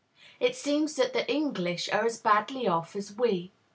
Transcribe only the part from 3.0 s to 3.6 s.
we.